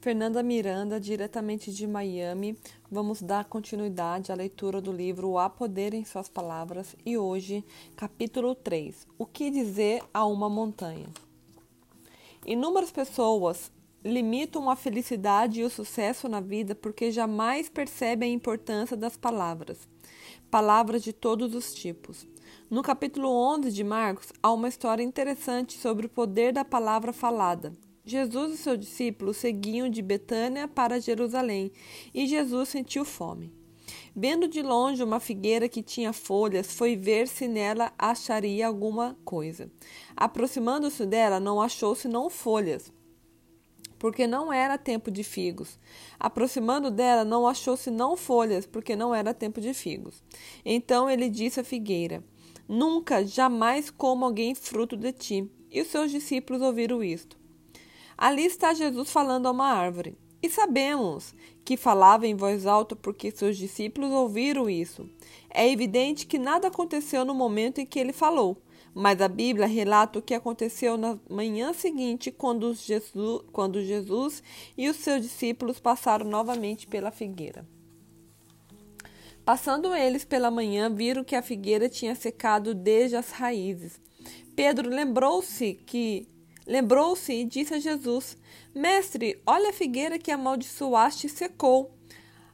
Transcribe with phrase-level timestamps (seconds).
[0.00, 2.56] Fernanda Miranda, diretamente de Miami.
[2.88, 7.64] Vamos dar continuidade à leitura do livro Há Poder em Suas Palavras e hoje,
[7.96, 11.08] capítulo 3: O que dizer a uma montanha?
[12.46, 13.72] Inúmeras pessoas
[14.04, 19.88] limitam a felicidade e o sucesso na vida porque jamais percebem a importância das palavras.
[20.48, 22.24] Palavras de todos os tipos.
[22.70, 27.72] No capítulo 11 de Marcos, há uma história interessante sobre o poder da palavra falada.
[28.08, 31.70] Jesus e seus discípulos seguiam de Betânia para Jerusalém,
[32.14, 33.52] e Jesus sentiu fome.
[34.16, 39.70] Vendo de longe uma figueira que tinha folhas, foi ver se nela acharia alguma coisa.
[40.16, 42.90] Aproximando-se dela, não achou senão folhas,
[43.98, 45.78] porque não era tempo de figos.
[46.18, 50.24] Aproximando dela, não achou senão folhas, porque não era tempo de figos.
[50.64, 52.24] Então ele disse à figueira:
[52.66, 55.50] Nunca, jamais como alguém fruto de ti.
[55.70, 57.37] E os seus discípulos ouviram isto.
[58.18, 60.18] Ali está Jesus falando a uma árvore.
[60.42, 61.32] E sabemos
[61.64, 65.08] que falava em voz alta porque seus discípulos ouviram isso.
[65.48, 68.60] É evidente que nada aconteceu no momento em que ele falou,
[68.92, 74.42] mas a Bíblia relata o que aconteceu na manhã seguinte, quando Jesus, quando Jesus
[74.76, 77.64] e os seus discípulos passaram novamente pela figueira.
[79.44, 84.00] Passando eles pela manhã, viram que a figueira tinha secado desde as raízes.
[84.56, 86.28] Pedro lembrou-se que
[86.68, 88.36] Lembrou-se e disse a Jesus:
[88.74, 91.90] Mestre, olha a figueira que amaldiçoaste secou.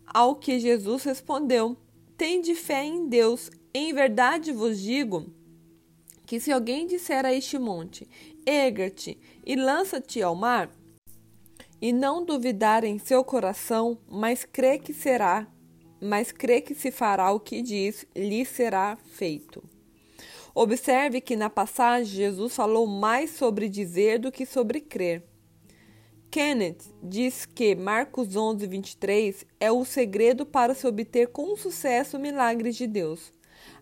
[0.06, 1.76] Ao que Jesus respondeu:
[2.16, 3.50] Tende fé em Deus.
[3.74, 5.26] Em verdade vos digo
[6.24, 8.08] que se alguém disser a este monte:
[8.46, 10.70] Erga-te e lança-te ao mar,
[11.82, 15.48] e não duvidar em seu coração, mas crê que será,
[16.00, 19.73] mas crê que se fará o que diz, lhe será feito.
[20.54, 25.24] Observe que na passagem Jesus falou mais sobre dizer do que sobre crer.
[26.30, 32.76] Kenneth diz que Marcos 11, 23 é o segredo para se obter com sucesso milagres
[32.76, 33.32] de Deus.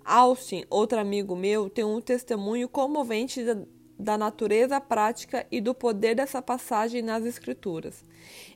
[0.05, 3.58] Austin, outro amigo meu, tem um testemunho comovente da,
[3.98, 8.02] da natureza prática e do poder dessa passagem nas Escrituras.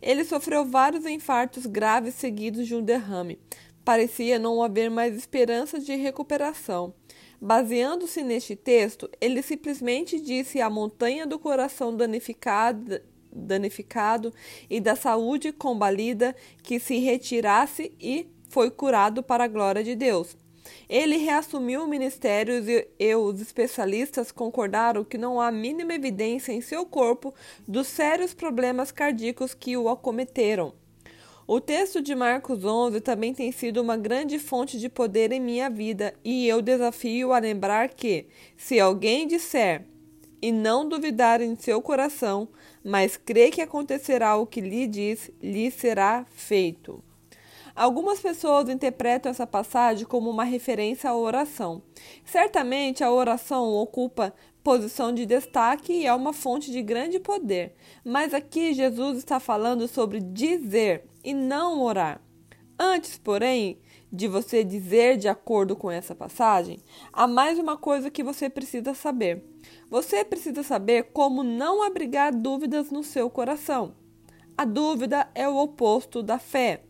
[0.01, 3.39] Ele sofreu vários infartos graves seguidos de um derrame.
[3.85, 6.95] Parecia não haver mais esperança de recuperação.
[7.41, 14.33] Baseando-se neste texto, ele simplesmente disse à montanha do coração danificado, danificado
[14.71, 20.37] e da saúde combalida que se retirasse e foi curado para a glória de Deus.
[20.89, 26.61] Ele reassumiu o ministério e, e os especialistas concordaram que não há mínima evidência em
[26.61, 27.35] seu corpo
[27.67, 30.75] dos sérios problemas cardíacos que o acometeram.
[31.49, 35.71] O texto de Marcos 11 também tem sido uma grande fonte de poder em minha
[35.71, 38.27] vida e eu desafio a lembrar que,
[38.57, 39.85] se alguém disser
[40.43, 42.49] e não duvidar em seu coração,
[42.83, 47.01] mas crê que acontecerá o que lhe diz, lhe será feito.
[47.77, 51.81] Algumas pessoas interpretam essa passagem como uma referência à oração.
[52.25, 57.77] Certamente a oração ocupa posição de destaque e é uma fonte de grande poder.
[58.05, 62.21] Mas aqui Jesus está falando sobre dizer e não orar.
[62.79, 63.81] Antes, porém,
[64.13, 66.79] de você dizer de acordo com essa passagem,
[67.13, 69.45] há mais uma coisa que você precisa saber.
[69.91, 73.97] Você precisa saber como não abrigar dúvidas no seu coração.
[74.57, 76.85] A dúvida é o oposto da fé.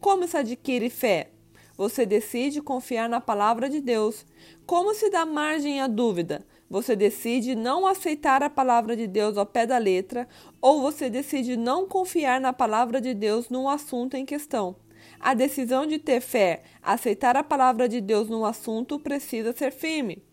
[0.00, 1.30] Como se adquire fé?
[1.76, 4.24] Você decide confiar na palavra de Deus.
[4.64, 6.46] Como se dá margem à dúvida?
[6.72, 10.26] Você decide não aceitar a palavra de Deus ao pé da letra
[10.58, 14.76] ou você decide não confiar na palavra de Deus num assunto em questão.
[15.20, 20.24] A decisão de ter fé, aceitar a palavra de Deus num assunto, precisa ser firme.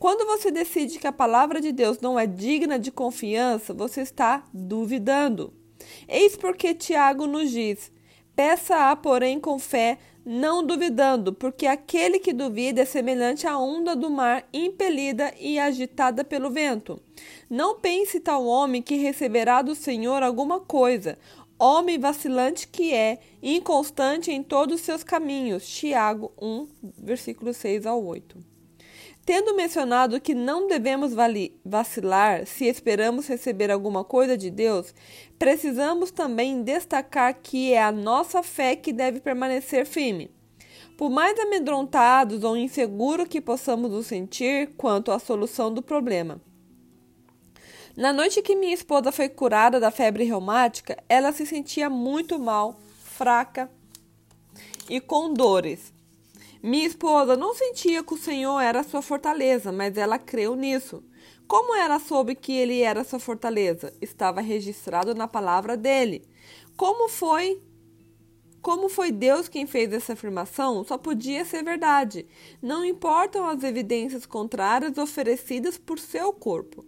[0.00, 4.48] Quando você decide que a palavra de Deus não é digna de confiança, você está
[4.52, 5.54] duvidando.
[6.08, 7.92] Eis porque Tiago nos diz:
[8.34, 9.96] peça-a, porém, com fé,
[10.30, 16.22] não duvidando, porque aquele que duvida é semelhante à onda do mar impelida e agitada
[16.22, 17.00] pelo vento.
[17.48, 21.18] Não pense tal homem que receberá do Senhor alguma coisa,
[21.58, 25.66] homem vacilante que é, inconstante em todos os seus caminhos.
[25.66, 28.47] Tiago 1, versículo 6 ao 8.
[29.28, 31.12] Tendo mencionado que não devemos
[31.62, 34.94] vacilar se esperamos receber alguma coisa de Deus,
[35.38, 40.30] precisamos também destacar que é a nossa fé que deve permanecer firme.
[40.96, 46.40] Por mais amedrontados ou inseguros que possamos nos sentir quanto à solução do problema.
[47.94, 52.80] Na noite que minha esposa foi curada da febre reumática, ela se sentia muito mal,
[53.04, 53.70] fraca
[54.88, 55.97] e com dores.
[56.62, 61.02] Minha esposa não sentia que o Senhor era sua fortaleza, mas ela creu nisso.
[61.46, 63.94] Como ela soube que ele era sua fortaleza?
[64.00, 66.22] Estava registrado na palavra dele.
[66.76, 67.62] Como foi
[68.60, 72.26] como foi Deus quem fez essa afirmação, só podia ser verdade.
[72.60, 76.84] Não importam as evidências contrárias oferecidas por seu corpo.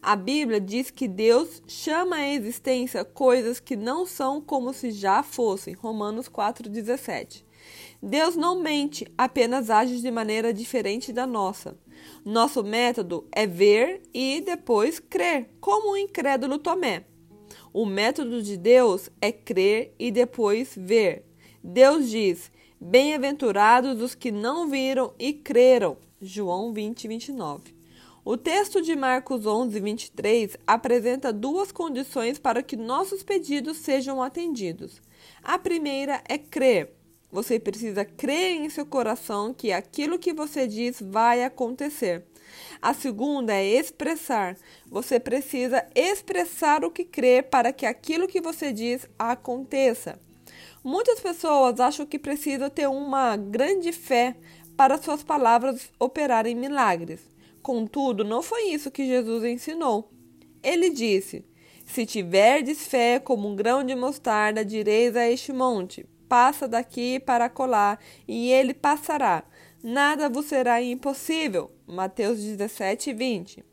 [0.00, 5.22] A Bíblia diz que Deus chama à existência coisas que não são como se já
[5.22, 5.74] fossem.
[5.74, 7.42] Romanos 4,17.
[8.02, 11.76] Deus não mente, apenas age de maneira diferente da nossa.
[12.24, 17.04] Nosso método é ver e depois crer, como o incrédulo Tomé.
[17.72, 21.24] O método de Deus é crer e depois ver.
[21.62, 25.96] Deus diz: Bem-aventurados os que não viram e creram.
[26.20, 27.76] João 20, 29.
[28.24, 35.00] O texto de Marcos 11, 23 apresenta duas condições para que nossos pedidos sejam atendidos.
[35.42, 36.97] A primeira é crer.
[37.30, 42.24] Você precisa crer em seu coração que aquilo que você diz vai acontecer.
[42.80, 44.56] A segunda é expressar.
[44.86, 50.18] Você precisa expressar o que crê para que aquilo que você diz aconteça.
[50.82, 54.34] Muitas pessoas acham que precisam ter uma grande fé
[54.74, 57.20] para suas palavras operarem milagres.
[57.60, 60.10] Contudo, não foi isso que Jesus ensinou.
[60.62, 61.44] Ele disse:
[61.84, 67.48] Se tiverdes fé como um grão de mostarda, direis a este monte: passa daqui para
[67.48, 69.44] colar, e ele passará.
[69.82, 71.70] Nada vos será impossível.
[71.86, 73.64] Mateus 17, 20.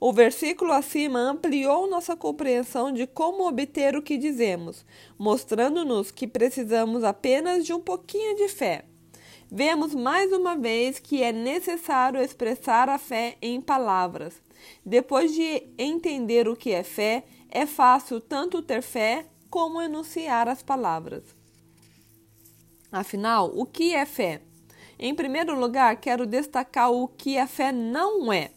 [0.00, 4.86] O versículo acima ampliou nossa compreensão de como obter o que dizemos,
[5.18, 8.84] mostrando-nos que precisamos apenas de um pouquinho de fé.
[9.50, 14.40] Vemos mais uma vez que é necessário expressar a fé em palavras.
[14.86, 20.62] Depois de entender o que é fé, é fácil tanto ter fé como enunciar as
[20.62, 21.24] palavras.
[22.90, 24.40] Afinal, o que é fé?
[24.98, 28.50] Em primeiro lugar, quero destacar o que a fé não é.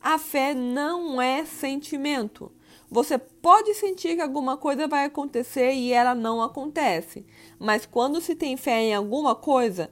[0.00, 2.50] A fé não é sentimento.
[2.90, 7.26] Você pode sentir que alguma coisa vai acontecer e ela não acontece.
[7.58, 9.90] Mas quando se tem fé em alguma coisa,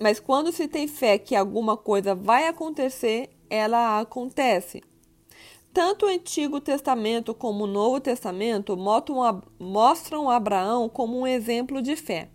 [0.00, 4.82] mas quando se tem fé que alguma coisa vai acontecer, ela acontece.
[5.72, 12.30] Tanto o Antigo Testamento como o Novo Testamento mostram Abraão como um exemplo de fé.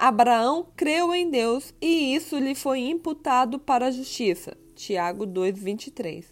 [0.00, 4.56] Abraão creu em Deus e isso lhe foi imputado para a justiça.
[4.74, 6.24] Tiago 2:23.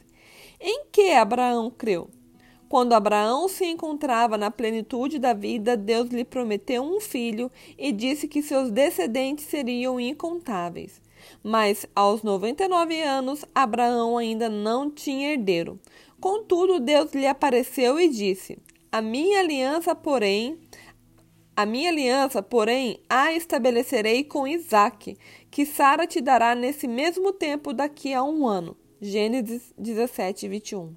[0.59, 2.09] Em que Abraão creu?
[2.67, 8.27] Quando Abraão se encontrava na plenitude da vida, Deus lhe prometeu um filho e disse
[8.27, 11.03] que seus descendentes seriam incontáveis.
[11.45, 15.79] Mas aos 99 anos, Abraão ainda não tinha herdeiro.
[16.19, 18.59] Contudo, Deus lhe apareceu e disse:
[18.91, 20.59] A minha aliança, porém,
[21.59, 25.19] a minha aliança, porém, a estabelecerei com Isaque,
[25.51, 28.77] que Sara te dará nesse mesmo tempo daqui a um ano.
[29.01, 30.95] Gênesis 17, 21.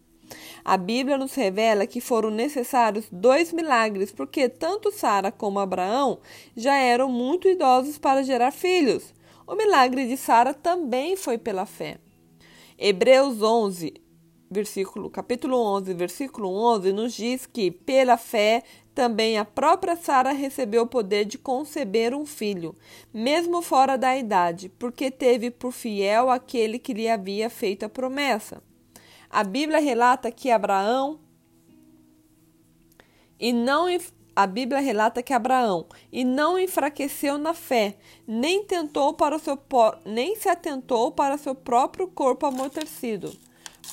[0.64, 6.20] A Bíblia nos revela que foram necessários dois milagres, porque tanto Sara como Abraão
[6.56, 9.16] já eram muito idosos para gerar filhos.
[9.48, 11.98] O milagre de Sara também foi pela fé.
[12.78, 13.96] Hebreus 11,
[14.52, 18.62] versículo, capítulo 11, versículo 11, nos diz que, pela fé,
[18.94, 22.76] também a própria Sara recebeu o poder de conceber um filho,
[23.14, 28.62] mesmo fora da idade, porque teve por fiel aquele que lhe havia feito a promessa.
[29.30, 31.20] A Bíblia relata que Abraão
[33.40, 33.88] e não
[34.36, 39.58] a Bíblia relata que Abraão e não enfraqueceu na fé, nem tentou para o seu
[40.06, 43.32] nem se atentou para seu próprio corpo amortecido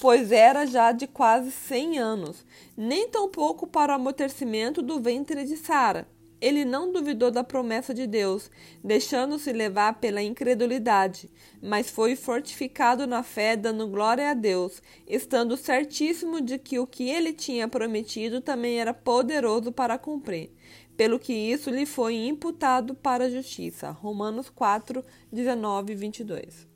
[0.00, 2.44] pois era já de quase cem anos,
[2.76, 6.06] nem tampouco para o amortecimento do ventre de Sara.
[6.40, 8.48] Ele não duvidou da promessa de Deus,
[8.82, 11.28] deixando-se levar pela incredulidade,
[11.60, 17.10] mas foi fortificado na fé, dando glória a Deus, estando certíssimo de que o que
[17.10, 20.52] ele tinha prometido também era poderoso para cumprir,
[20.96, 23.90] pelo que isso lhe foi imputado para a justiça.
[23.90, 26.67] Romanos 4, 19 e 22.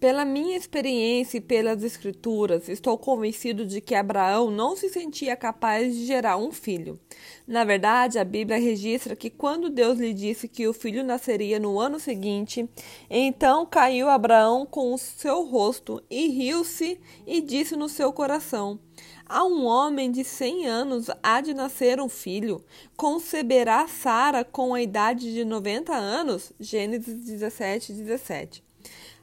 [0.00, 5.92] Pela minha experiência e pelas Escrituras, estou convencido de que Abraão não se sentia capaz
[5.92, 7.00] de gerar um filho.
[7.44, 11.80] Na verdade, a Bíblia registra que quando Deus lhe disse que o filho nasceria no
[11.80, 12.68] ano seguinte,
[13.10, 18.78] então caiu Abraão com o seu rosto e riu-se e disse no seu coração:
[19.26, 22.64] A um homem de cem anos há de nascer um filho.
[22.96, 26.52] Conceberá Sara com a idade de noventa anos?
[26.60, 28.67] Gênesis 17, 17.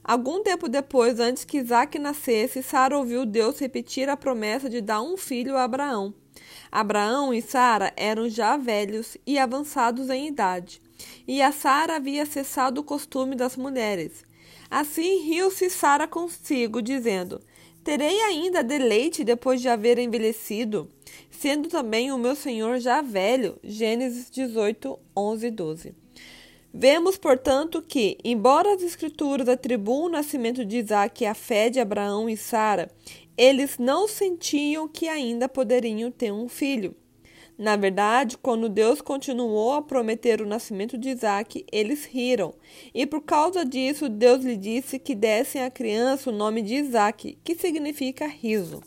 [0.08, 5.02] Algum tempo depois, antes que Isaac nascesse, Sara ouviu Deus repetir a promessa de dar
[5.02, 6.14] um filho a Abraão.
[6.72, 10.80] Abraão e Sara eram já velhos e avançados em idade,
[11.28, 14.24] e a Sara havia cessado o costume das mulheres.
[14.70, 17.42] Assim riu-se Sara consigo, dizendo:
[17.84, 20.88] Terei ainda deleite depois de haver envelhecido,
[21.32, 23.58] sendo também o meu Senhor já velho.
[23.64, 26.05] Gênesis 18, 11 e 12.
[26.78, 32.28] Vemos, portanto, que, embora as Escrituras atribuam o nascimento de Isaac à fé de Abraão
[32.28, 32.92] e Sara,
[33.38, 36.94] eles não sentiam que ainda poderiam ter um filho.
[37.58, 42.54] Na verdade, quando Deus continuou a prometer o nascimento de Isaac, eles riram,
[42.94, 47.38] e por causa disso Deus lhe disse que dessem à criança o nome de Isaac,
[47.42, 48.82] que significa riso.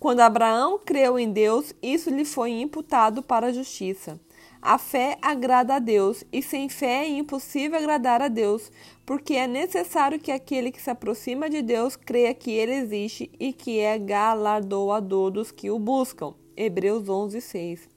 [0.00, 4.18] Quando Abraão creu em Deus, isso lhe foi imputado para a justiça.
[4.62, 8.70] A fé agrada a Deus, e sem fé é impossível agradar a Deus,
[9.06, 13.54] porque é necessário que aquele que se aproxima de Deus creia que ele existe e
[13.54, 16.34] que é galardoador dos que o buscam.
[16.54, 17.88] Hebreus 11, 6.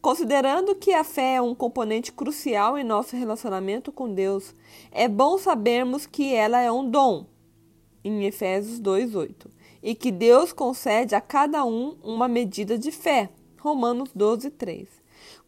[0.00, 4.54] Considerando que a fé é um componente crucial em nosso relacionamento com Deus,
[4.92, 7.26] é bom sabermos que ela é um dom,
[8.04, 9.50] em Efésios 2:8,
[9.82, 14.97] e que Deus concede a cada um uma medida de fé, Romanos 12:3.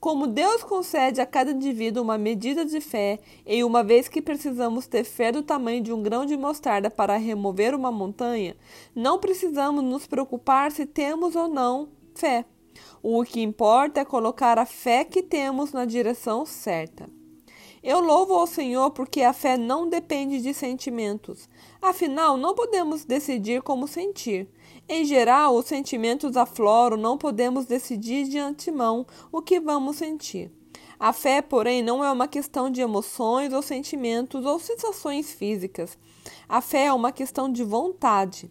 [0.00, 4.86] Como Deus concede a cada indivíduo uma medida de fé, e uma vez que precisamos
[4.86, 8.56] ter fé do tamanho de um grão de mostarda para remover uma montanha,
[8.94, 12.46] não precisamos nos preocupar se temos ou não fé.
[13.02, 17.06] O que importa é colocar a fé que temos na direção certa.
[17.82, 21.48] Eu louvo ao Senhor porque a fé não depende de sentimentos.
[21.80, 24.48] Afinal, não podemos decidir como sentir.
[24.88, 30.50] Em geral, os sentimentos afloram, não podemos decidir de antemão o que vamos sentir.
[30.98, 35.96] A fé, porém, não é uma questão de emoções ou sentimentos ou sensações físicas.
[36.48, 38.50] A fé é uma questão de vontade.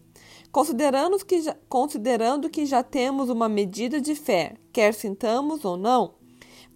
[0.50, 6.14] Considerando que, já, considerando que já temos uma medida de fé, quer sintamos ou não,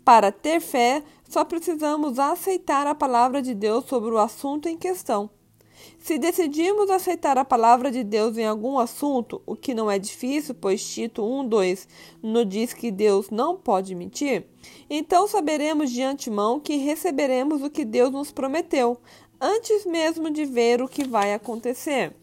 [0.04, 5.28] para ter fé, só precisamos aceitar a palavra de Deus sobre o assunto em questão.
[5.98, 10.54] Se decidimos aceitar a palavra de Deus em algum assunto, o que não é difícil,
[10.54, 11.86] pois Tito 1:2
[12.22, 14.46] nos diz que Deus não pode mentir,
[14.88, 18.98] então saberemos de antemão que receberemos o que Deus nos prometeu,
[19.40, 22.14] antes mesmo de ver o que vai acontecer.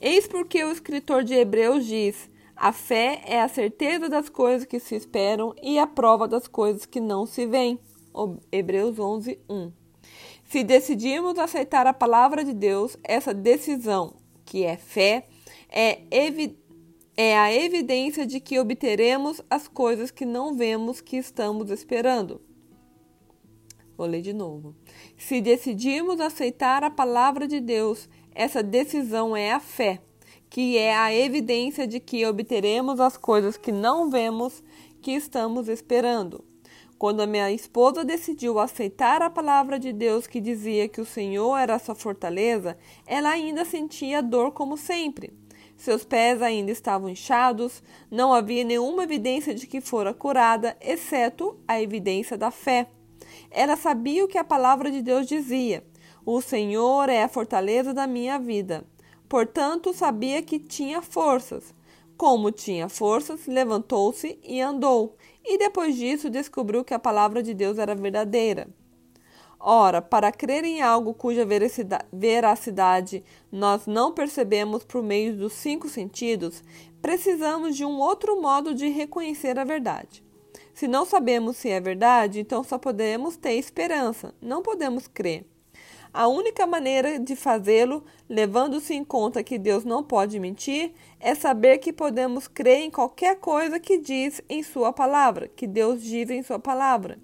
[0.00, 4.78] Eis porque o escritor de Hebreus diz: a fé é a certeza das coisas que
[4.78, 7.78] se esperam e a prova das coisas que não se veem.
[8.50, 9.79] Hebreus 11, 1.
[10.50, 15.28] Se decidimos aceitar a palavra de Deus, essa decisão, que é fé,
[15.68, 16.00] é,
[17.16, 22.40] é a evidência de que obteremos as coisas que não vemos que estamos esperando.
[23.96, 24.74] Vou ler de novo.
[25.16, 30.02] Se decidimos aceitar a palavra de Deus, essa decisão é a fé,
[30.48, 34.64] que é a evidência de que obteremos as coisas que não vemos
[35.00, 36.49] que estamos esperando.
[37.00, 41.56] Quando a minha esposa decidiu aceitar a palavra de Deus que dizia que o Senhor
[41.56, 42.76] era sua fortaleza,
[43.06, 45.32] ela ainda sentia dor como sempre.
[45.78, 51.80] Seus pés ainda estavam inchados, não havia nenhuma evidência de que fora curada, exceto a
[51.80, 52.86] evidência da fé.
[53.50, 55.82] Ela sabia o que a palavra de Deus dizia.
[56.26, 58.84] O Senhor é a fortaleza da minha vida.
[59.26, 61.74] Portanto, sabia que tinha forças.
[62.20, 67.78] Como tinha forças, levantou-se e andou, e depois disso descobriu que a palavra de Deus
[67.78, 68.68] era verdadeira.
[69.58, 71.48] Ora, para crer em algo cuja
[72.12, 76.62] veracidade nós não percebemos por meio dos cinco sentidos,
[77.00, 80.22] precisamos de um outro modo de reconhecer a verdade.
[80.74, 85.46] Se não sabemos se é verdade, então só podemos ter esperança, não podemos crer.
[86.12, 91.78] A única maneira de fazê-lo, levando-se em conta que Deus não pode mentir, é saber
[91.78, 96.42] que podemos crer em qualquer coisa que diz em Sua palavra, que Deus diz em
[96.42, 97.18] Sua palavra.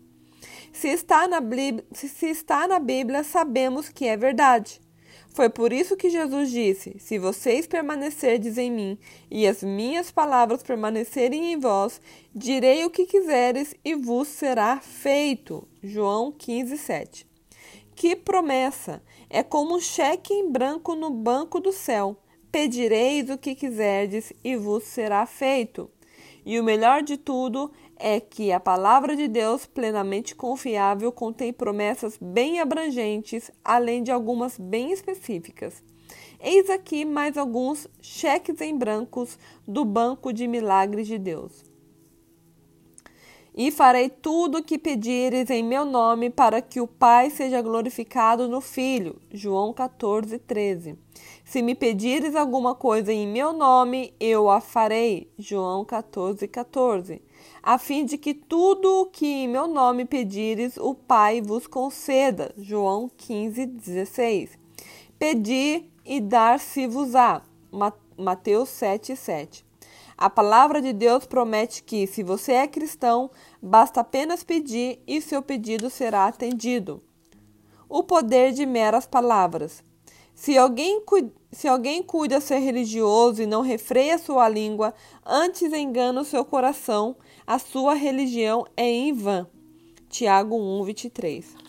[0.73, 4.81] Se está na Bíblia, se está na Bíblia sabemos que é verdade.
[5.31, 8.99] Foi por isso que Jesus disse: Se vocês permanecerdes em mim
[9.31, 12.01] e as minhas palavras permanecerem em vós,
[12.35, 15.67] direi o que quiseres e vos será feito.
[15.83, 17.36] João 15, 7.
[17.97, 19.03] Que promessa!
[19.31, 22.15] É como um cheque em branco no banco do céu.
[22.53, 25.91] Pedireis o que quiserdes e vos será feito.
[26.45, 32.19] E o melhor de tudo é que a palavra de Deus, plenamente confiável, contém promessas
[32.21, 35.83] bem abrangentes, além de algumas bem específicas.
[36.39, 41.66] Eis aqui mais alguns cheques em brancos do banco de milagres de Deus.
[43.57, 48.47] E farei tudo o que pedires em meu nome, para que o Pai seja glorificado
[48.47, 49.19] no Filho.
[49.33, 50.99] João 14, 13.
[51.43, 55.33] Se me pedires alguma coisa em meu nome, eu a farei.
[55.39, 57.23] João 14, 14.
[57.63, 62.53] A fim de que tudo o que em meu nome pedires, o Pai vos conceda.
[62.59, 64.51] João 15, 16.
[65.19, 67.41] Pedi e dar-se-vos-á.
[68.19, 69.66] Mateus 7, 7.
[70.19, 73.31] A palavra de Deus promete que, se você é cristão,
[73.61, 77.03] basta apenas pedir e seu pedido será atendido.
[77.87, 79.85] O poder de meras palavras.
[80.35, 81.03] Se alguém,
[81.53, 84.95] se alguém cuida ser religioso e não refreia sua língua,
[85.25, 89.47] antes engana o seu coração, a sua religião é em vão.
[90.09, 91.66] Tiago 1, 23.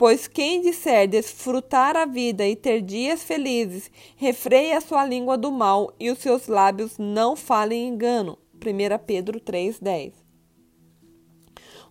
[0.00, 5.52] Pois quem disser desfrutar a vida e ter dias felizes, refreia a sua língua do
[5.52, 8.38] mal e os seus lábios não falem engano.
[8.54, 10.14] 1 Pedro 3,10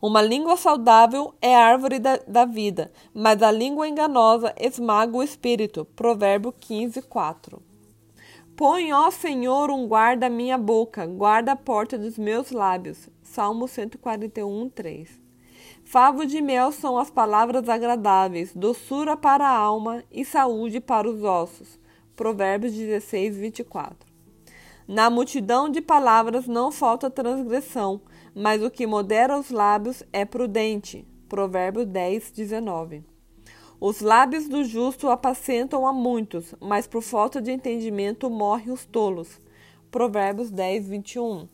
[0.01, 5.86] Uma língua saudável é árvore da, da, vida, mas a língua enganosa esmaga o espírito.
[5.96, 7.62] Provérbio 15, 4
[8.58, 13.08] Põe, ó Senhor, um guarda à minha boca, guarda a porta dos meus lábios.
[13.22, 15.28] Salmo 141, 3
[15.91, 21.24] Favo de mel são as palavras agradáveis, doçura para a alma e saúde para os
[21.24, 21.79] ossos.
[22.15, 24.08] Provérbios 16, 24.
[24.88, 28.01] Na multidão de palavras não falta transgressão,
[28.36, 31.08] mas o que modera os lábios é prudente.
[31.27, 33.03] Provérbios 10, 19.
[33.81, 39.41] Os lábios do justo apacentam a muitos, mas por falta de entendimento morrem os tolos.
[39.89, 41.48] Provérbios 10, 21.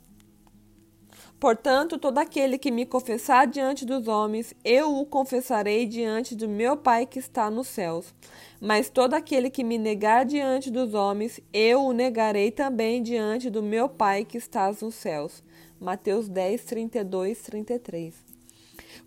[1.39, 6.77] Portanto, todo aquele que me confessar diante dos homens, eu o confessarei diante do meu
[6.77, 8.13] Pai que está nos céus.
[8.59, 13.61] Mas todo aquele que me negar diante dos homens, eu o negarei também diante do
[13.61, 15.43] meu Pai que está nos céus.
[15.79, 18.15] Mateus 10, 32, 33.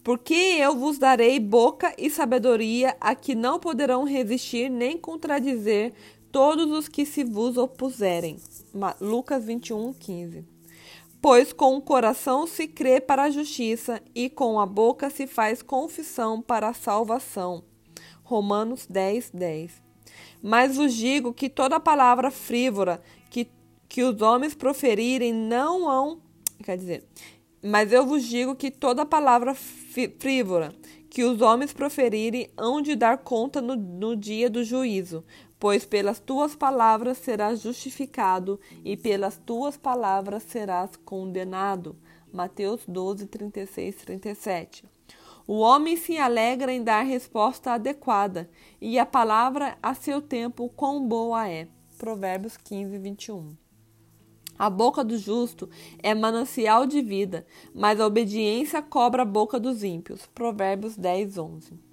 [0.04, 5.94] Porque eu vos darei boca e sabedoria a que não poderão resistir nem contradizer
[6.30, 8.38] todos os que se vos opuserem.
[9.00, 10.57] Lucas 21, 15.
[11.20, 15.62] Pois com o coração se crê para a justiça e com a boca se faz
[15.62, 17.64] confissão para a salvação.
[18.22, 19.82] Romanos 10, 10.
[20.42, 23.48] Mas vos digo que toda palavra frívola que,
[23.88, 26.20] que os homens proferirem não hão.
[26.62, 27.04] Quer dizer,
[27.62, 30.72] mas eu vos digo que toda palavra frívola
[31.10, 35.24] que os homens proferirem hão de dar conta no, no dia do juízo,
[35.58, 41.96] Pois pelas tuas palavras serás justificado e pelas tuas palavras serás condenado.
[42.32, 44.84] Mateus 12, 36, 37.
[45.46, 51.08] O homem se alegra em dar resposta adequada, e a palavra a seu tempo quão
[51.08, 51.66] boa é.
[51.96, 53.56] Provérbios 15, 21.
[54.58, 55.70] A boca do justo
[56.02, 60.26] é manancial de vida, mas a obediência cobra a boca dos ímpios.
[60.26, 61.87] Provérbios 10, 11.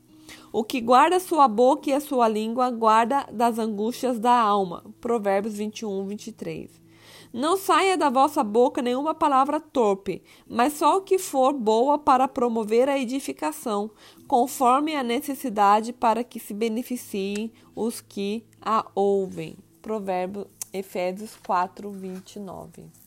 [0.51, 4.83] O que guarda sua boca e a sua língua guarda das angústias da alma.
[4.99, 6.85] Provérbios 21, 23.
[7.33, 12.27] Não saia da vossa boca nenhuma palavra torpe, mas só o que for boa para
[12.27, 13.91] promover a edificação,
[14.25, 19.57] conforme a necessidade para que se beneficiem os que a ouvem.
[19.81, 23.04] Provérbios Efésios 4, 29.